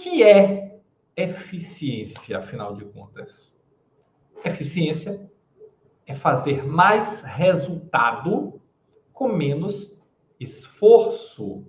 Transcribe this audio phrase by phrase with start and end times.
[0.00, 0.80] que é
[1.14, 3.56] eficiência, afinal de contas?
[4.42, 5.30] Eficiência
[6.06, 8.60] é fazer mais resultado
[9.12, 10.02] com menos
[10.38, 11.66] esforço.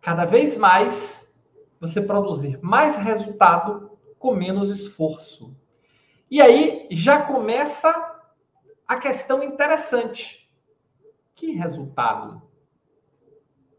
[0.00, 1.30] Cada vez mais
[1.78, 5.54] você produzir mais resultado com menos esforço.
[6.30, 8.22] E aí já começa
[8.88, 10.50] a questão interessante.
[11.34, 12.42] Que resultado?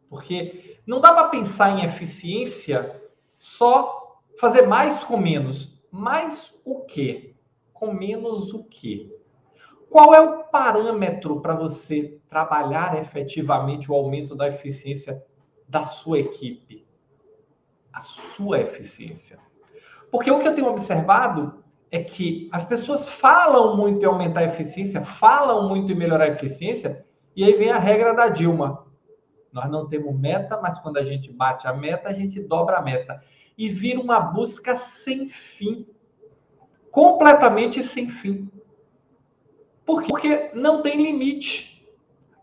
[0.08, 3.02] Porque não dá para pensar em eficiência
[3.46, 5.80] só fazer mais com menos.
[5.92, 7.36] Mais o quê?
[7.72, 9.16] Com menos o quê?
[9.88, 15.24] Qual é o parâmetro para você trabalhar efetivamente o aumento da eficiência
[15.70, 16.88] da sua equipe?
[17.94, 19.38] A sua eficiência.
[20.10, 24.46] Porque o que eu tenho observado é que as pessoas falam muito em aumentar a
[24.46, 27.06] eficiência, falam muito em melhorar a eficiência,
[27.36, 28.88] e aí vem a regra da Dilma.
[29.56, 32.82] Nós não temos meta, mas quando a gente bate a meta, a gente dobra a
[32.82, 33.24] meta.
[33.58, 35.88] E vira uma busca sem fim.
[36.92, 38.52] Completamente sem fim.
[39.86, 40.10] Por quê?
[40.10, 41.90] Porque não tem limite.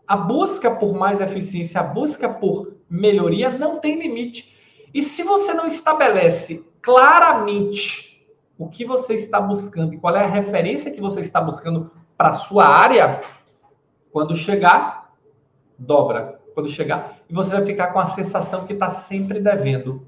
[0.07, 4.57] A busca por mais eficiência, a busca por melhoria não tem limite.
[4.91, 10.29] E se você não estabelece claramente o que você está buscando e qual é a
[10.29, 13.23] referência que você está buscando para a sua área,
[14.11, 15.13] quando chegar,
[15.77, 16.42] dobra.
[16.53, 20.05] Quando chegar, e você vai ficar com a sensação que está sempre devendo.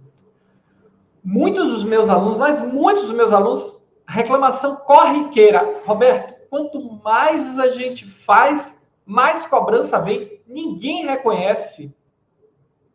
[1.23, 5.81] Muitos dos meus alunos, mas muitos dos meus alunos, reclamação corriqueira.
[5.85, 10.39] Roberto, quanto mais a gente faz, mais cobrança vem.
[10.47, 11.93] Ninguém reconhece.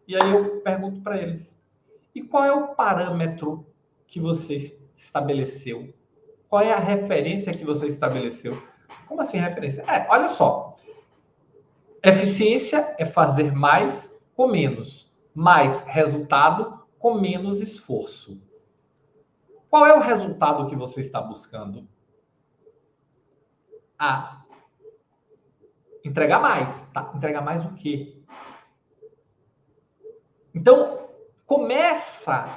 [0.07, 1.59] E aí eu pergunto para eles:
[2.15, 3.67] e qual é o parâmetro
[4.07, 4.57] que você
[4.97, 5.93] estabeleceu?
[6.49, 8.61] Qual é a referência que você estabeleceu?
[9.07, 9.83] Como assim referência?
[9.83, 10.77] É, olha só.
[12.03, 15.11] Eficiência é fazer mais com menos.
[15.35, 18.41] Mais resultado com menos esforço.
[19.69, 21.87] Qual é o resultado que você está buscando?
[23.99, 24.43] A
[26.05, 26.89] entregar mais.
[26.93, 27.13] Tá?
[27.15, 28.17] Entregar mais o quê?
[30.55, 31.09] Então,
[31.47, 32.49] começa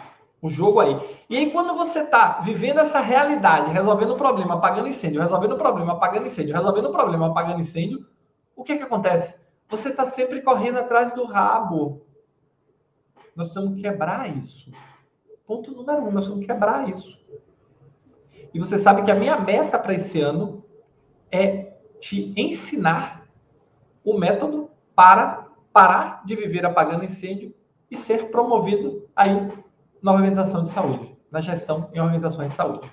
[0.41, 1.19] o jogo aí.
[1.29, 5.57] E aí, quando você está vivendo essa realidade, resolvendo o problema, apagando incêndio, resolvendo o
[5.57, 8.05] problema, apagando incêndio, resolvendo o problema, apagando incêndio,
[8.55, 9.35] o que que acontece?
[9.69, 12.05] Você está sempre correndo atrás do rabo.
[13.35, 14.71] Nós temos que quebrar isso.
[15.45, 17.19] Ponto número um, nós temos que quebrar isso.
[18.53, 20.63] E você sabe que a minha meta para esse ano
[21.31, 23.27] é te ensinar
[24.03, 27.53] o método para parar de viver apagando incêndio
[27.89, 29.51] e ser promovido aí
[30.01, 32.91] na organização de saúde, na gestão em organizações de saúde.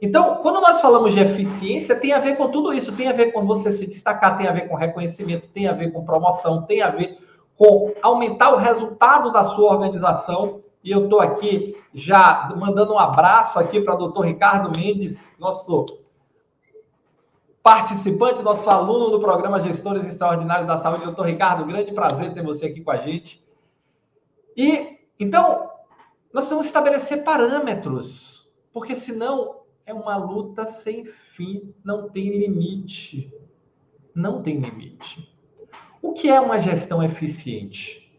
[0.00, 3.32] Então, quando nós falamos de eficiência, tem a ver com tudo isso, tem a ver
[3.32, 6.82] com você se destacar, tem a ver com reconhecimento, tem a ver com promoção, tem
[6.82, 7.18] a ver
[7.56, 10.60] com aumentar o resultado da sua organização.
[10.84, 15.86] E eu estou aqui já mandando um abraço aqui para o doutor Ricardo Mendes, nosso
[17.62, 21.04] participante, nosso aluno do programa Gestores Extraordinários da Saúde.
[21.04, 23.44] Doutor Ricardo, grande prazer ter você aqui com a gente.
[24.56, 25.70] E, então,
[26.32, 29.55] nós temos que estabelecer parâmetros, porque senão
[29.86, 33.32] é uma luta sem fim, não tem limite.
[34.12, 35.32] Não tem limite.
[36.02, 38.12] O que é uma gestão eficiente?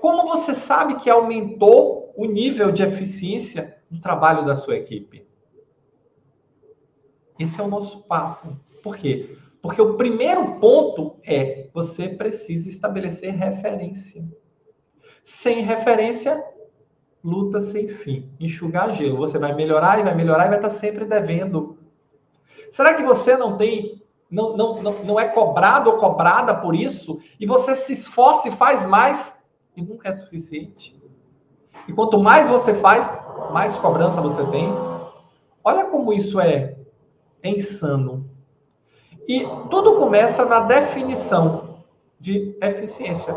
[0.00, 5.26] Como você sabe que aumentou o nível de eficiência do trabalho da sua equipe?
[7.38, 8.58] Esse é o nosso papo.
[8.82, 9.36] Por quê?
[9.60, 14.24] Porque o primeiro ponto é você precisa estabelecer referência.
[15.22, 16.42] Sem referência,
[17.22, 18.28] luta sem fim.
[18.40, 19.16] Enxugar gelo.
[19.16, 21.78] Você vai melhorar e vai melhorar e vai estar sempre devendo.
[22.70, 27.20] Será que você não tem, não, não, não, não é cobrado ou cobrada por isso?
[27.38, 29.38] E você se esforça e faz mais
[29.76, 31.00] e nunca é suficiente?
[31.86, 33.12] E quanto mais você faz,
[33.52, 34.72] mais cobrança você tem.
[35.62, 36.76] Olha como isso é,
[37.42, 38.28] é insano.
[39.28, 41.84] E tudo começa na definição
[42.18, 43.34] de eficiência.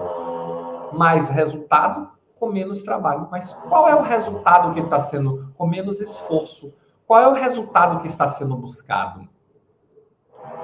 [0.94, 2.14] Mais resultado
[2.45, 3.28] com menos trabalho.
[3.31, 6.71] Mas qual é o resultado que está sendo com menos esforço?
[7.07, 9.27] Qual é o resultado que está sendo buscado?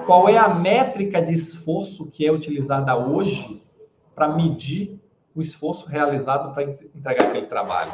[0.06, 3.66] Qual é a métrica de esforço que é utilizada hoje
[4.14, 5.02] para medir
[5.36, 7.94] o esforço realizado para entregar aquele trabalho?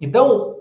[0.00, 0.56] Então,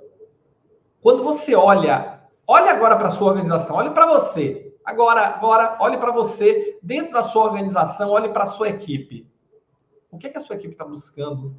[1.02, 4.76] quando você olha, olhe agora para a sua organização, olhe para você.
[4.84, 9.30] Agora, agora, olhe para você dentro da sua organização, olhe para a sua equipe.
[10.10, 11.56] O que, é que a sua equipe está buscando?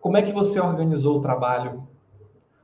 [0.00, 1.88] Como é que você organizou o trabalho?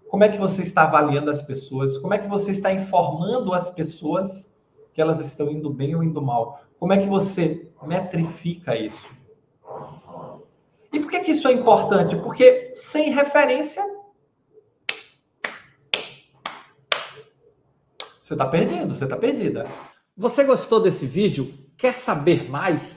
[0.08, 1.98] Como é que você está avaliando as pessoas?
[1.98, 4.50] Como é que você está informando as pessoas
[4.92, 6.62] que elas estão indo bem ou indo mal?
[6.78, 9.08] Como é que você metrifica isso?
[10.92, 12.14] E por que, que isso é importante?
[12.14, 13.82] Porque sem referência,
[18.22, 19.68] você está perdido, você está perdida.
[20.16, 21.52] Você gostou desse vídeo?
[21.76, 22.96] Quer saber mais?